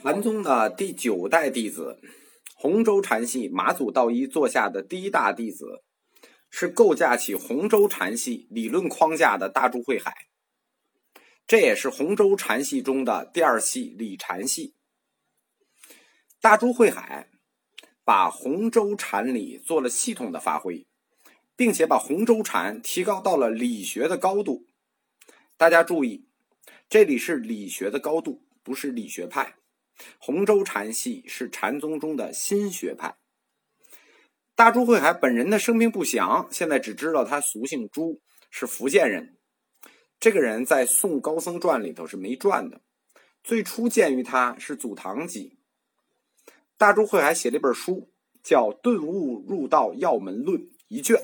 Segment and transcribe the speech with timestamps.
[0.00, 1.98] 禅宗的第九代弟子，
[2.54, 5.82] 洪州禅系马祖道一座下的第一大弟子，
[6.48, 10.14] 是构架起洪州禅系理论框架的大珠慧海。
[11.48, 14.76] 这也是洪州禅系中的第二系理禅系。
[16.40, 17.28] 大珠慧海
[18.04, 20.86] 把洪州禅理做了系统的发挥，
[21.56, 24.64] 并且把洪州禅提高到了理学的高度。
[25.56, 26.28] 大家注意，
[26.88, 29.56] 这里是理学的高度，不是理学派。
[30.18, 33.16] 洪州禅系是禅宗中的新学派。
[34.54, 39.36] 大珠慧海本人的生平不详，现在只知道他俗姓朱，是福建人。
[40.18, 42.80] 这个人在《宋高僧传》里头是没传的，
[43.44, 45.58] 最初见于他是《祖堂集》。
[46.76, 51.16] 大珠慧海写了一本书，叫《顿悟入道要门论》一卷。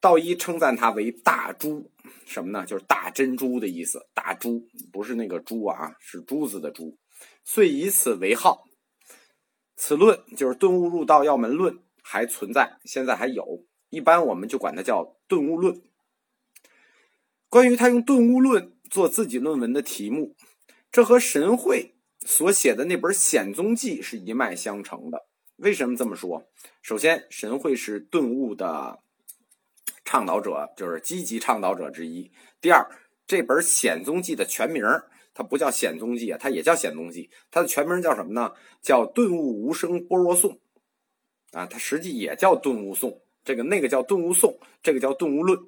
[0.00, 1.90] 道一称赞他为大珠，
[2.26, 2.64] 什么呢？
[2.64, 4.06] 就是大珍珠的意思。
[4.14, 6.96] 大珠不是那个珠啊，是珠子的珠。
[7.46, 8.64] 遂以此为号。
[9.76, 13.64] 此论就是《顿悟入道要门论》，还存在，现在还有。
[13.88, 15.74] 一般我们就管它叫《顿悟论》。
[17.48, 20.34] 关于他用《顿悟论》做自己论文的题目，
[20.90, 21.94] 这和神会
[22.24, 25.26] 所写的那本《显宗记》是一脉相承的。
[25.54, 26.48] 为什么这么说？
[26.82, 28.98] 首先，神会是顿悟的
[30.04, 32.32] 倡导者，就是积极倡导者之一。
[32.60, 32.90] 第二，
[33.24, 34.84] 这本《显宗记》的全名
[35.38, 38.50] 它不叫《显宗记》啊，它也叫《显宗记》，它的全名叫什么呢？
[38.80, 40.58] 叫《顿悟无声般若颂》
[41.58, 43.10] 啊，它实际也叫《顿悟颂》。
[43.44, 44.50] 这个那个叫《顿悟颂》，
[44.82, 45.58] 这个叫《顿悟论》。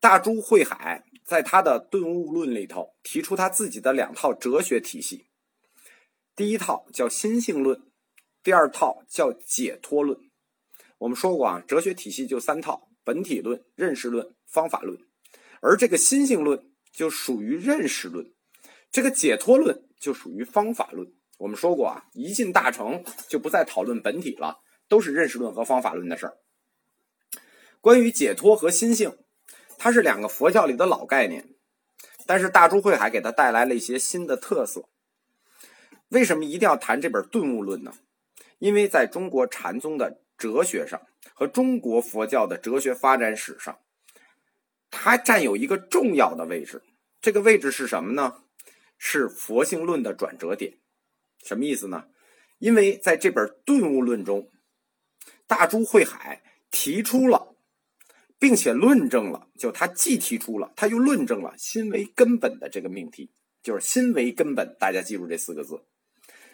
[0.00, 5.26] 大珠慧海在他的《顿悟论》里头提出他自己的两套哲学体系，
[6.34, 7.82] 第一套叫心性论，
[8.42, 10.18] 第二套叫解脱论。
[10.96, 14.98] 我们说过啊，哲学体系就三套：本体论、认识论、方法论。
[15.60, 18.32] 而这个心性论就属于认识论，
[18.90, 21.12] 这个解脱论就属于方法论。
[21.38, 26.38] 我们说过啊，一进大成就不再讨论本体了，都是认识论和方法论的事儿。
[27.80, 29.16] 关于解脱和心性。
[29.78, 31.50] 它是两个佛教里的老概念，
[32.24, 34.88] 但是大珠慧海给它带来了一些新的特色。
[36.08, 37.92] 为什么一定要谈这本《顿悟论》呢？
[38.58, 40.98] 因为在中国禅宗的哲学上
[41.34, 43.78] 和中国佛教的哲学发展史上，
[44.90, 46.82] 它占有一个重要的位置。
[47.20, 48.44] 这个位置是什么呢？
[48.98, 50.78] 是佛性论的转折点。
[51.44, 52.06] 什么意思呢？
[52.58, 54.50] 因为在这本《顿悟论》中，
[55.46, 57.54] 大珠慧海提出了。
[58.38, 64.76] 并且论证了，就他既提出了，他又论证了心为根本的这个命题，就是心为根本。
[64.78, 65.82] 大家记住这四个字。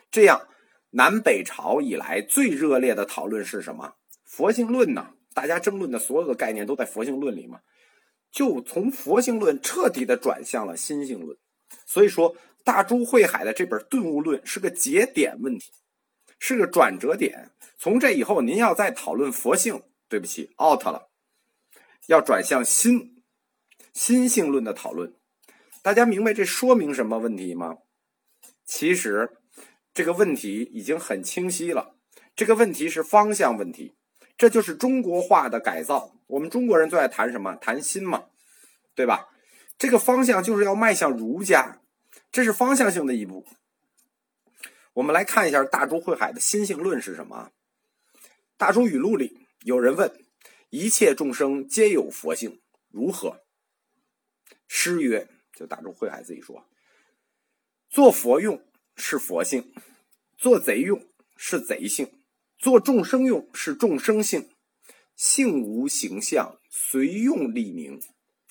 [0.09, 0.47] 这样，
[0.91, 3.95] 南北朝以来最热烈的讨论是什么？
[4.25, 5.15] 佛性论呢？
[5.35, 7.61] 大家争论的所有的概念都在佛性论里嘛？
[8.31, 11.37] 就从佛性论彻底的转向了心性论。
[11.87, 15.73] 所以说，大珠慧海的这本《顿悟论》是个节点问题，
[16.39, 17.51] 是个转折点。
[17.79, 21.11] 从这以后，您要再讨论佛性，对不起，out 了。
[22.07, 23.23] 要转向心
[23.93, 25.15] 心性论的讨论，
[25.83, 27.79] 大家明白这说明什么问题吗？
[28.65, 29.31] 其实
[29.93, 31.97] 这个问题已经很清晰了。
[32.35, 33.95] 这个问题是方向问题，
[34.39, 36.17] 这就是中国化的改造。
[36.29, 37.55] 我们中国人最爱谈什么？
[37.57, 38.25] 谈心嘛，
[38.95, 39.29] 对吧？
[39.83, 41.81] 这个方向就是要迈向儒家，
[42.31, 43.45] 这是方向性的一步。
[44.93, 47.51] 我们来看一下大珠慧海的心性论是什么？
[48.57, 50.25] 大珠语录里有人问。
[50.71, 53.43] 一切众生皆有佛性，如何？
[54.69, 56.65] 诗曰：“就大珠慧海自己说，
[57.91, 59.75] 做佛用是佛性，
[60.39, 61.05] 做贼用
[61.37, 62.23] 是贼性，
[62.57, 64.49] 做众生用是众生性。
[65.17, 68.01] 性无形象，随用立名，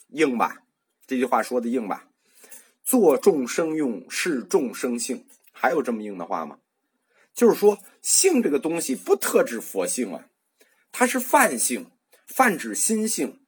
[0.09, 0.64] 应吧？
[1.11, 2.07] 这句话说的硬吧？
[2.85, 6.59] 做众生用是众生性，还有这么硬的话吗？
[7.33, 10.29] 就是说，性这个东西不特指佛性啊，
[10.89, 11.91] 它是泛性。”
[12.27, 13.41] 泛指心性，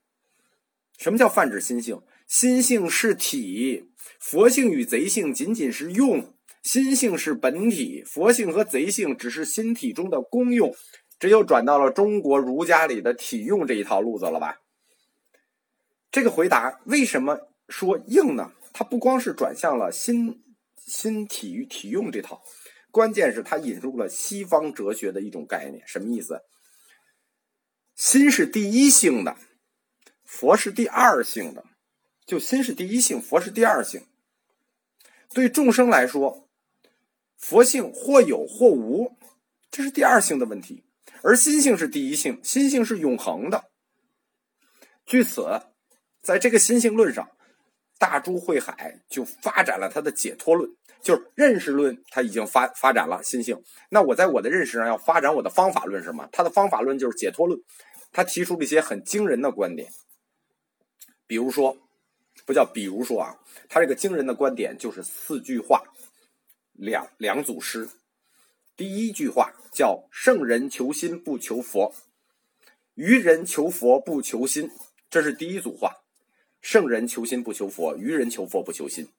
[0.97, 2.01] 什么叫泛指心性？
[2.27, 10.75] 心性是体，佛性与贼性仅仅是用，心性是本体，佛性和贼性只是心体中的功用。
[11.17, 14.59] 这又转到了中国儒家里的体用这一套路子了吧？
[16.11, 18.51] 这个回答为什么说硬呢？
[18.73, 20.43] 它不光是转向了心
[20.77, 22.43] 心体与体用这套，
[22.89, 26.41] 关键是它引入了西方哲学的一种概念，什么意思？
[27.95, 29.37] 心是第一性的，
[30.25, 31.63] 佛是第二性的，
[32.25, 34.07] 就心是第一性，佛是第二性。
[35.29, 36.49] 对众生来说，
[37.37, 39.15] 佛性或有或无，
[39.69, 40.83] 这是第二性的问题；
[41.21, 43.65] 而心性是第一性，心性是永恒的。
[45.05, 45.61] 据此，
[46.21, 47.29] 在这个心性论上，
[48.03, 50.69] 大珠慧海就发展了他的解脱论。
[51.01, 53.61] 就是认识论，他已经发发展了心性。
[53.89, 56.27] 那我在我的认识上要发展我的方法论，什么？
[56.33, 57.57] 他的方法论就是解脱论。
[58.11, 59.89] 他提出了一些很惊人的观点，
[61.25, 61.77] 比如说，
[62.45, 63.39] 不叫比如说啊，
[63.69, 65.83] 他这个惊人的观点就是四句话，
[66.73, 67.89] 两两组诗。
[68.75, 71.93] 第一句话叫“圣人求心不求佛，
[72.95, 74.69] 愚人求佛不求心”，
[75.09, 76.02] 这是第一组话。
[76.63, 79.09] 圣人求心不求佛，愚人求佛不求心。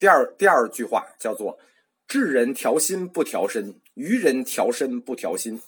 [0.00, 1.60] 第二第二句话叫做
[2.08, 5.62] “智人调心不调身，愚人调身不调心”。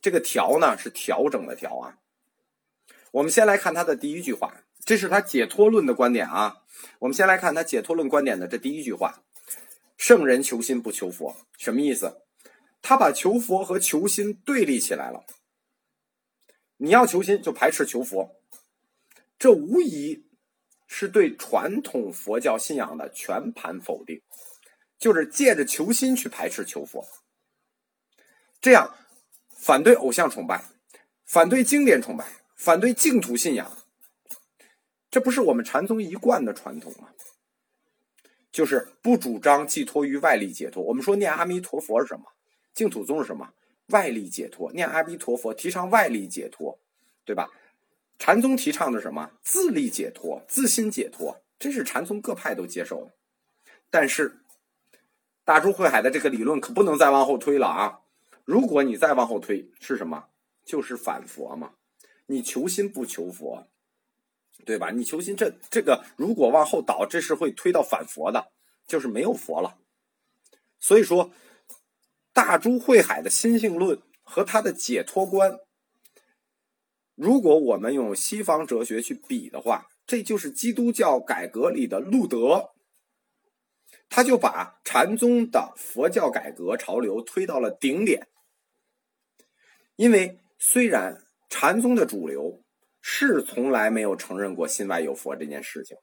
[0.00, 1.98] 这个“调”呢是调整的“调”啊。
[3.10, 6.62] 我们先来看他的第一句话，这是他解脱论的观点啊。
[7.00, 9.24] 我们先来看他解脱论观点的这第一句话
[9.98, 12.22] ：“圣人求心不求佛”，什么意思？
[12.80, 15.24] 他把求佛和求心对立起来了。
[16.76, 18.36] 你要求心，就排斥求佛，
[19.36, 20.24] 这无疑。
[20.94, 24.20] 是对传统佛教信仰的全盘否定，
[24.98, 27.02] 就是借着求心去排斥求佛，
[28.60, 28.94] 这样
[29.56, 30.66] 反对偶像崇拜，
[31.24, 33.74] 反对经典崇拜，反对净土信仰，
[35.10, 37.08] 这不是我们禅宗一贯的传统吗？
[38.52, 40.82] 就是不主张寄托于外力解脱。
[40.82, 42.26] 我们说念阿弥陀佛是什么？
[42.74, 43.54] 净土宗是什么？
[43.86, 44.70] 外力解脱。
[44.72, 46.78] 念阿弥陀佛提倡外力解脱，
[47.24, 47.48] 对吧？
[48.18, 53.14] 禅宗提倡的什么自力解脱、自心解脱，这是禅宗各派都接受的。
[53.90, 54.40] 但是
[55.44, 58.00] 大珠慧海的这个理论可不能再往后推了啊！
[58.44, 60.28] 如果你再往后推，是什么？
[60.64, 61.74] 就是反佛嘛！
[62.26, 63.66] 你求心不求佛，
[64.64, 64.90] 对吧？
[64.90, 68.52] 你求心，这这个如果往后倒，这是会推到反佛的，
[68.86, 69.78] 就是没有佛了。
[70.78, 71.32] 所以说，
[72.32, 75.58] 大珠慧海的心性论和他的解脱观。
[77.14, 82.70] 如果我们用西方哲学去比的话，这就是基督教改革里的路德，
[84.08, 88.28] 他就把禅宗的佛教改革潮流推到了顶点。
[89.96, 92.62] 因为虽然禅宗的主流
[93.00, 95.96] 是从来没有承认过心外有佛这件事情，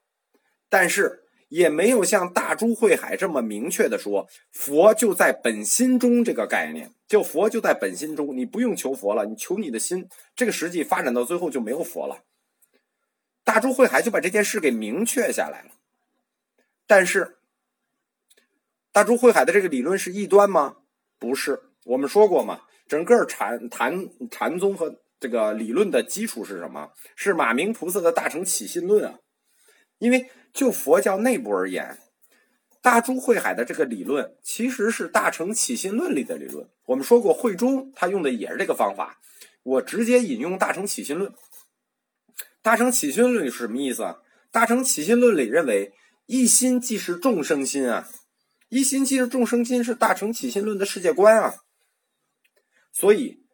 [0.68, 1.26] 但是。
[1.50, 12.22] 也没有像大珠慧海这么明确的说，佛就在本心中这个概念，就佛就在本心中，你不用求佛了，你求你的心，这个实际发展到最后就没有佛了。
[13.42, 15.72] 大珠慧海就把这件事给明确下来了。
[16.86, 17.38] 但是，
[18.92, 20.76] 大珠慧海的这个理论是异端吗？
[21.18, 26.92] 不是，我们说过嘛，整个禅禅禅宗和这个理论的基础是什么？
[27.16, 29.18] 是马明菩萨的大乘起信论啊，
[30.00, 30.28] 因为。
[30.52, 31.96] 就佛教内部而言，
[32.82, 36.68] 大珠慧海的这个理论其实是大乘起信论里的理论。
[36.86, 39.20] 我们说过，慧中他用的也是这个方法。
[39.62, 41.32] 我直接引用大乘起信论。
[42.62, 44.16] 大乘起信论是什么意思啊？
[44.50, 45.92] 大乘起信论里认为，
[46.26, 48.08] 一心即是众生心啊，
[48.70, 51.54] 一心即是众生心是大乘起信论的世界观啊。
[52.92, 53.44] 所以，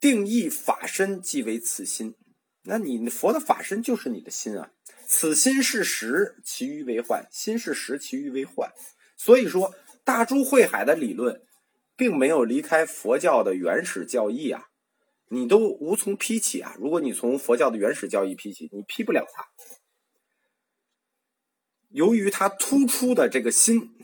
[0.00, 2.16] 定义法身即为此心。
[2.64, 4.72] 那你佛的法身就是你的心啊。
[5.10, 7.26] 此心是实，其余为幻。
[7.32, 8.70] 心是实，其余为幻。
[9.16, 9.74] 所以说，
[10.04, 11.40] 大珠慧海的理论，
[11.96, 14.68] 并没有离开佛教的原始教义啊，
[15.30, 16.76] 你都无从批起啊。
[16.78, 19.48] 如果你从佛教的原始教义批起，你批不了它。
[21.88, 23.96] 由于它突出的这个心，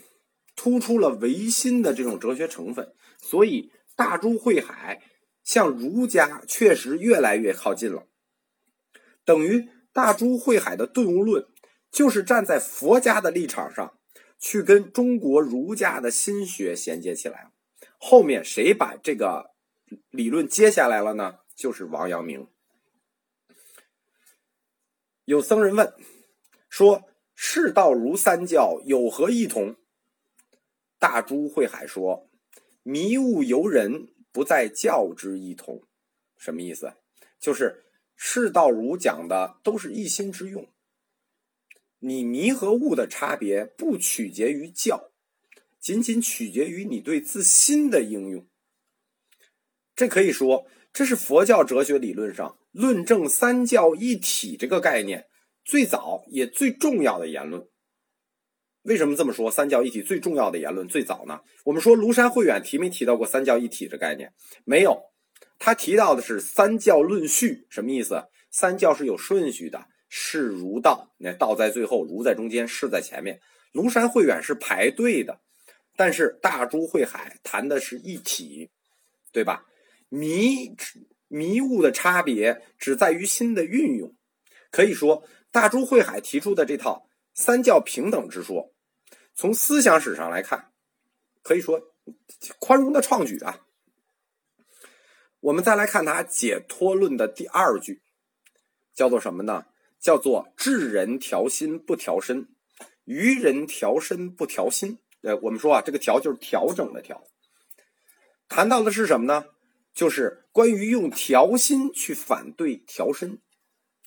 [0.57, 5.03] 突出了唯心的这种哲学成分，所以大珠慧海
[5.45, 8.07] 向儒家确实越来越靠近了，
[9.27, 9.69] 等于。
[9.95, 11.47] 大珠慧海的顿悟论，
[11.89, 13.97] 就是站在佛家的立场上，
[14.41, 17.53] 去跟中国儒家的心学衔接起来。
[17.97, 19.53] 后面谁把这个
[20.11, 21.39] 理论接下来了呢？
[21.55, 22.49] 就是王阳明。
[25.27, 25.95] 有僧人问
[26.69, 27.05] 说
[27.37, 29.77] ：“世道儒三教有何异同？”
[30.99, 32.29] 大珠慧海说
[32.83, 35.85] ：“迷悟游人，不在教之异同。”
[36.37, 36.95] 什么意思？
[37.39, 37.84] 就是。
[38.17, 40.73] 世道儒讲的都是一心之用，
[41.99, 45.11] 你迷和悟的差别不取决于教，
[45.81, 48.49] 仅仅取决于你对自心的应用。
[49.95, 55.27] 这可以说，这是佛教哲学理论上论证三教一体这个概念
[55.65, 57.69] 最早也最重要的言论。
[58.83, 59.51] 为什么这么说？
[59.51, 61.41] 三教一体最重要的言论最早呢？
[61.65, 64.35] 我们说庐山慧远提没提到过三教一体这概念？
[64.65, 65.14] 没有。
[65.65, 68.29] 他提到的是三教论序，什么意思？
[68.51, 73.41] 三教是有顺序的，是儒道，那道在最后，儒在中间，士在前面。
[73.73, 75.41] 庐山慧远是排队的，
[75.97, 78.71] 但是大珠慧海谈的是一体，
[79.33, 79.65] 对吧？
[80.11, 80.77] 迷
[81.29, 84.15] 迷雾的差别只在于心的运用。
[84.71, 88.75] 可以说，大珠慧海提出的这套三教平等之说，
[89.35, 90.73] 从思想史上来看，
[91.43, 91.81] 可以说
[92.59, 93.64] 宽容的创举啊。
[95.45, 98.01] 我们再来看他解脱论的第二句，
[98.95, 99.67] 叫做什么呢？
[100.01, 102.49] 叫做智人调心不调身，
[103.05, 104.99] 愚人调身不调心。
[105.21, 107.25] 呃，我们说啊，这个调就是调整的调。
[108.49, 109.45] 谈到的是什么呢？
[109.93, 113.39] 就是关于用调心去反对调身，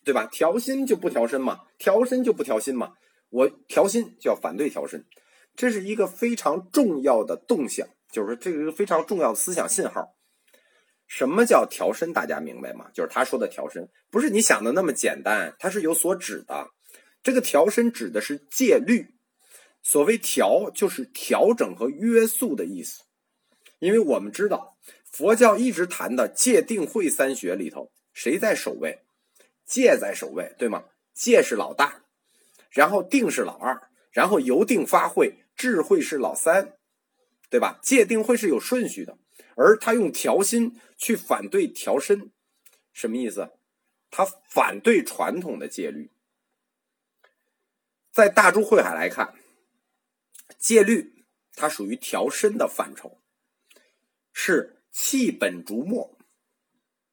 [0.04, 0.26] 对吧？
[0.26, 2.94] 调心就不调身嘛，调身就不调心嘛。
[3.30, 5.06] 我调心就要反对调身，
[5.56, 10.17] 这是一个非常重要的动向，就是这个非常重要的思想信号。
[11.08, 12.14] 什么叫调身？
[12.14, 12.92] 大家明白吗？
[12.94, 16.70] 就是他说的调身，不是你想的那么简单，它是有所指的。
[17.24, 19.08] 这个调身指的是戒律。
[19.82, 23.04] 所谓调，就是调整和约束的意思。
[23.80, 24.78] 因为我们知道，
[25.12, 29.00] 佛教一直谈的戒定慧三学里头，谁在首位？
[29.66, 30.84] 戒在首位，对吗？
[31.14, 32.04] 戒是老大。
[32.70, 36.74] 然后定是老二，然后由定发慧，智慧是老三，
[37.50, 37.80] 对吧？
[37.82, 39.18] 戒定慧是有顺序的，
[39.58, 42.32] 而他用调心去反对调身，
[42.94, 43.50] 什么意思？
[44.12, 46.12] 他反对传统的戒律。
[48.12, 49.34] 在大珠慧海来看，
[50.58, 53.20] 戒律它属于调身的范畴，
[54.32, 56.18] 是弃本逐末。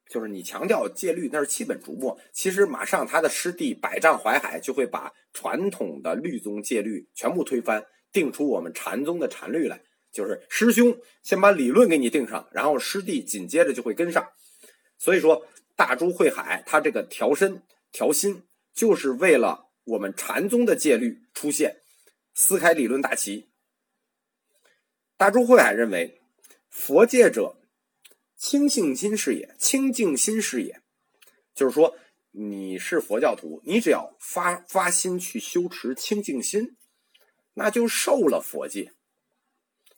[0.07, 2.21] 就是你强调戒律，那是弃本逐末。
[2.31, 9.83] 其实马上他的师弟百丈怀海就会把传统的律宗戒律全部推翻，定出我们禅宗的禅律来。
[10.15, 14.31] 就是师兄先把理论给你定上，然后师弟紧接着就会跟上。
[14.97, 21.83] 所以说，大珠慧海他这个调身调心，就是为了我们禅宗的戒律出现，
[22.33, 23.51] 撕开理论大旗。
[25.17, 26.23] 大珠慧海认为，
[26.71, 27.61] 佛戒者。
[28.37, 30.83] 清净心是也，清净心是也，
[31.55, 31.97] 就是说
[32.33, 36.77] 你是佛教徒，你只要发发心去修持清净心，
[37.55, 38.93] 那就受了佛戒。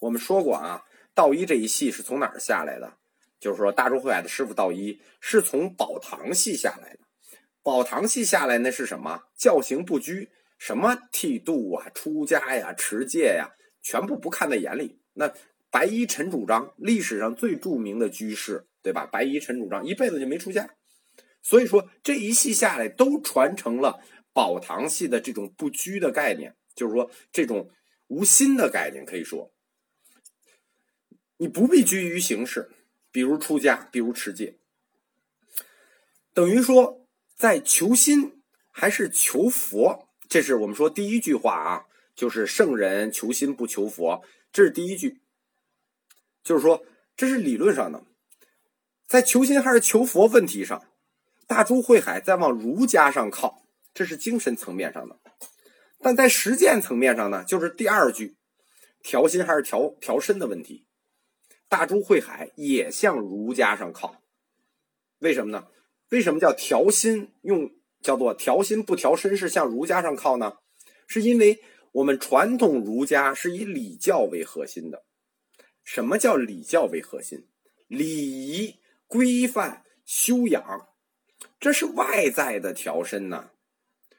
[0.06, 0.84] 我们说过啊，
[1.14, 2.96] 道一这一系是从哪儿下来的？
[3.40, 7.00] 就是说大珠慧海的师傅道一是从宝堂系下来的。
[7.62, 9.24] 宝堂系下来那是什么？
[9.36, 13.50] 教行不拘，什么剃度啊、出家呀、持戒呀，
[13.82, 15.00] 全部不看在眼里。
[15.14, 15.32] 那。
[15.68, 19.04] 白衣陈主张，历史上最著名的居士，对吧？
[19.04, 20.70] 白衣陈主张一辈子就没出家，
[21.42, 24.00] 所以说这一系下来都传承了
[24.32, 27.68] 宝堂系的这种不拘的概念，就是说这种
[28.06, 29.04] 无心的概念。
[29.04, 29.52] 可以说，
[31.38, 32.70] 你不必拘于形式，
[33.10, 34.56] 比如出家，比如持戒，
[36.32, 38.40] 等于说在求心
[38.70, 40.08] 还是求佛？
[40.28, 45.20] 这是我们说第一句话啊，就是圣人求心不求佛，这是第一句。
[46.42, 46.84] 就是说，
[47.16, 48.04] 这是理论上的，
[49.08, 50.84] 在求心还是求佛问题上，
[51.48, 55.16] 大珠慧海在往儒家上靠，这是精神层面上的；
[55.98, 58.36] 但在实践层面上呢，就是第二句，
[59.02, 60.85] 调心还是调调身的问题，
[61.68, 64.22] 大珠慧海也向儒家上靠。
[65.18, 65.66] 为什么呢？
[66.10, 67.32] 为什么叫调心？
[67.42, 67.70] 用
[68.00, 70.58] 叫做调心不调身是向儒家上靠呢？
[71.08, 71.60] 是因为
[71.92, 75.04] 我们传统儒家是以礼教为核心的。
[75.82, 77.46] 什么叫礼教为核心？
[77.88, 80.88] 礼仪规范修养，
[81.58, 83.50] 这是外在的调身呐。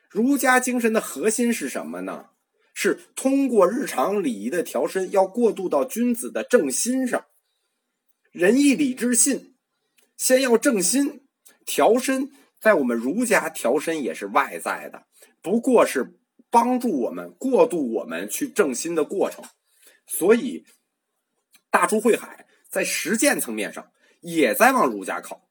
[0.10, 2.30] 儒家精神的核心是什么呢？
[2.74, 7.26] 是通过日常礼仪的调身，要过渡到君子的正心上。
[8.38, 9.56] 仁义礼智信，
[10.16, 11.26] 先要正心
[11.66, 12.32] 调身。
[12.60, 15.08] 在我们儒家调身也是外在的，
[15.42, 16.20] 不过是
[16.52, 19.44] 帮助我们过渡我们去正心的过程。
[20.06, 20.68] 所以。
[21.72, 23.92] 大珠慧海在实践层面上
[24.22, 25.50] 也在往儒家靠，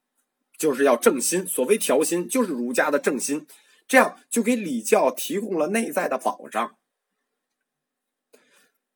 [0.56, 1.44] 就是要正心。
[1.44, 3.48] 所谓调心，就是儒家的正心，
[3.88, 6.76] 这样就给礼教提供了内在的保障。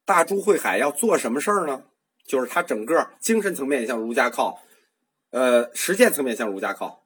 [0.05, 1.87] 大珠慧海要做什么事儿呢？
[2.27, 4.62] 就是他整个精神层面向儒家靠，
[5.31, 7.05] 呃，实践层面向儒家靠，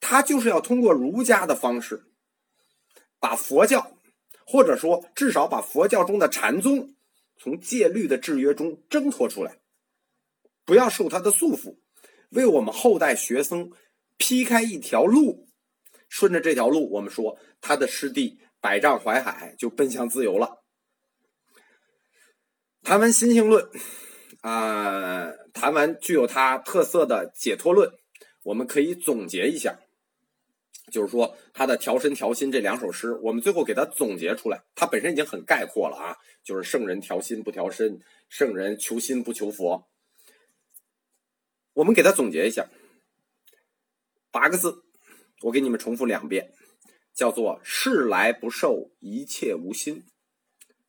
[0.00, 2.04] 他就是要通过儒家的方式，
[3.18, 3.98] 把佛教，
[4.46, 6.92] 或者说至少把佛教中的禅宗。
[7.38, 9.58] 从戒律的制约中挣脱出来，
[10.64, 11.76] 不要受他的束缚，
[12.30, 13.70] 为我们后代学僧
[14.16, 15.46] 劈开一条路。
[16.08, 20.64] 顺着这条路，我们说他的师弟百丈怀海就奔向自由了。
[22.82, 23.68] 谈完心性论，
[24.46, 27.90] 啊，谈完具有它特色的解脱论，
[28.44, 29.80] 我们可以总结一下。
[30.92, 36.16] 就是说，他的调身调心这两首诗，我们最后给他总结出来，他本身已经很概括了啊。
[36.44, 37.98] 就是圣人调心不调身，
[38.28, 39.88] 圣人求心不求佛。
[41.72, 42.70] 我们给他总结一下，
[44.30, 44.84] 八个字，
[45.42, 46.52] 我给你们重复两遍，
[47.12, 50.04] 叫做“事来不受一切无心”。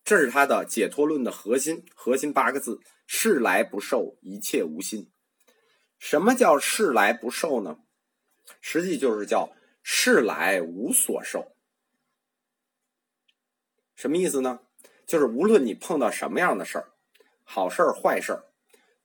[0.07, 5.11] 这是他的解脱论的核心，核心八个字：是来不受，一切无心。
[5.99, 7.79] 什么叫是来不受呢？
[8.61, 9.51] 实际就是叫
[9.83, 11.51] 是来无所受。
[13.97, 14.61] 什么意思呢？
[15.05, 16.93] 就是无论你碰到什么样的事儿，
[17.43, 18.45] 好事儿、坏事儿，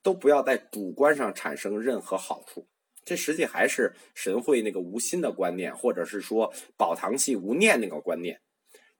[0.05, 2.69] 都不要在主观上产生任何好处。
[3.05, 8.41] 这实际还是神会那个无心的观念，或者是说宝堂系无念那个观念。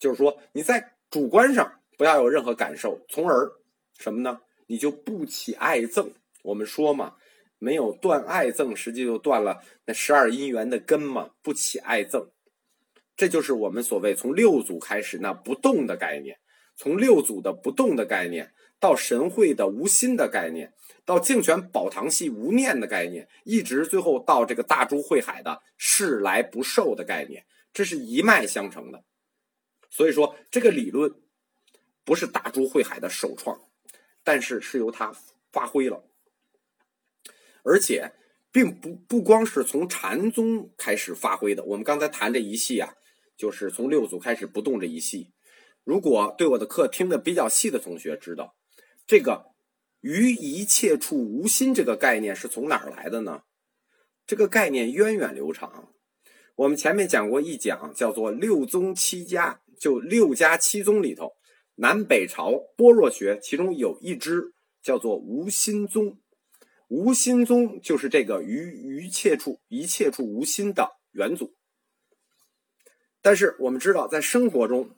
[0.01, 3.49] 就是说你在主观上不要有任何感受，从而
[3.97, 4.41] 什么呢？
[4.67, 6.11] 你就不起爱憎。
[6.43, 7.15] 我们说嘛。
[7.61, 12.27] 没有断爱憎，实际就断了那十二因缘的根嘛，不起爱憎，
[13.15, 16.41] 这就是我们所谓从六祖开始那不动的概念，
[16.75, 29.05] 从六祖的不动的概念，到神会的无心的概念，到净泉宝堂系无念的概念，一直最后到这个大珠慧海的事来不受的概念，这是一脉相承的。
[29.89, 31.15] 所以说，这个理论
[32.05, 33.61] 不是大珠慧海的首创，
[34.25, 35.15] 但是是由他
[35.51, 36.05] 发挥了。
[37.65, 38.13] 而且，
[38.51, 41.63] 并不不光是从禅宗开始发挥的。
[41.65, 42.95] 我们刚才谈这一系啊，
[43.37, 45.33] 就是从六祖开始不动这一系。
[45.85, 48.57] 如果对我的课听的比较细的同学知道，
[49.07, 49.47] 这个
[50.01, 53.43] “于一切处无心”这个概念是从哪儿来的呢？
[54.27, 55.93] 这个概念源远流长。
[56.55, 61.33] 我们前面讲过一讲，叫做六宗七家，就六家七宗里头，
[61.83, 66.21] 南北朝般若学其中有一支叫做无心宗。
[66.87, 71.57] 无心宗就是这个于一切处一切处无心的元祖。
[73.21, 74.97] 但是我们知道，在生活中，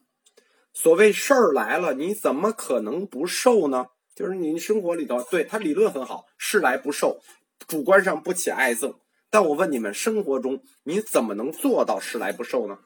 [0.74, 3.86] 所谓事儿来了，你怎么可能不受呢？
[4.14, 7.22] 就是你生活里头，对他理论很好，事来不受，
[7.66, 8.98] 主观上不起爱憎。
[9.30, 12.80] 但我问你们，生活中你怎么能做到事来不受呢？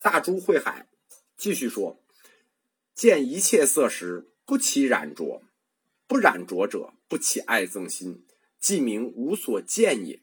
[0.00, 0.86] 大珠慧海
[1.36, 2.03] 继续说：
[2.94, 5.42] 见一切色时，不起染着。
[6.06, 8.26] 不染着者，不起爱憎心，
[8.58, 10.22] 即名无所见也。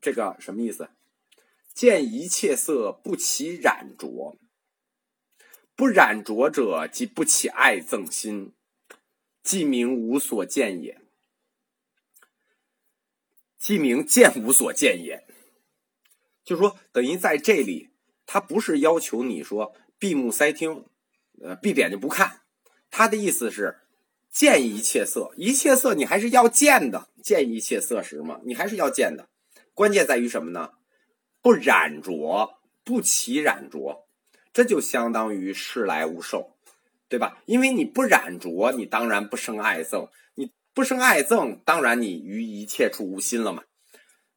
[0.00, 0.90] 这个什么意思？
[1.74, 4.38] 见一切色不起染着，
[5.74, 8.54] 不染着者即不起爱憎心，
[9.42, 11.02] 即名无所见也。
[13.58, 15.26] 即名见无所见也。
[16.44, 17.90] 就说等于在这里，
[18.24, 20.86] 他不是要求你说闭目塞听，
[21.42, 22.40] 呃，闭眼就不看。
[22.90, 23.78] 他的意思是。
[24.30, 27.08] 见一切色，一切色你还是要见的。
[27.22, 29.28] 见一切色时嘛，你还是要见的。
[29.74, 30.72] 关键在于什么呢？
[31.40, 34.08] 不染着，不起染着，
[34.52, 36.56] 这就相当于世来无受，
[37.08, 37.38] 对吧？
[37.46, 43.62] 因为你不染着，你当然不生爱憎，你不生爱憎，当然你于一切处无心了嘛。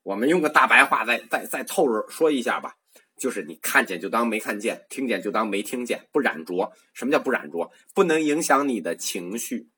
[0.03, 2.75] 我们用个大白话再再再透着说一下吧，
[3.17, 6.71] 就是你看见就当没看见，听见就当没听见，不染着。
[6.93, 7.71] 什么叫不染着？
[7.93, 9.69] 不能影响你的情绪。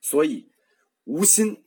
[0.00, 0.50] 所以，
[1.04, 1.64] 无心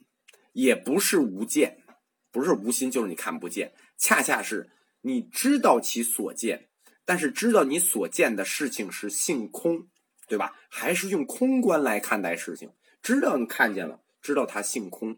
[0.52, 1.84] 也不是无见，
[2.32, 4.70] 不是无心就是你看不见，恰恰是
[5.02, 6.70] 你知道其所见，
[7.06, 9.88] 但是知道你所见的事情是性空，
[10.28, 10.56] 对吧？
[10.70, 15.18] 还是用空观来看待事情，知道你看见了，知道它性空，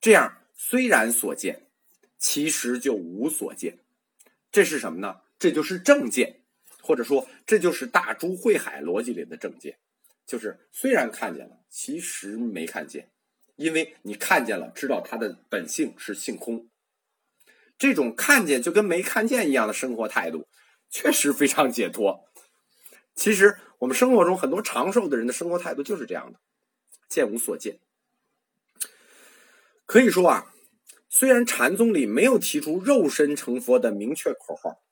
[0.00, 1.68] 这样虽然所见，
[2.16, 3.80] 其实就无所见，
[4.54, 5.16] 这是什么呢？
[5.36, 6.42] 这就是正见，
[6.80, 9.80] 或者说这就是大珠慧海逻辑里的正见。
[10.24, 13.10] 就是虽然看见了，其实没看见，
[13.56, 16.68] 因为你看见了，知道它的本性是性空。
[17.76, 20.46] 这种看见就跟没看见一样的生活态度，
[20.88, 22.24] 确实非常解脱。
[23.16, 26.38] 其实我们生活中很多长寿的人的生活态度就是这样的，
[27.08, 27.80] 见无所见。
[29.84, 30.53] 可以说啊，
[31.16, 34.82] 虽然禅宗里没有提出肉身成佛的明确口号，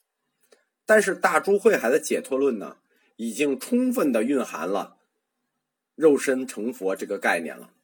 [0.87, 2.77] 但是大珠慧海的解脱论呢，
[3.17, 4.99] 已经充分的蕴含了。
[5.97, 7.75] 肉身成佛这个概念了。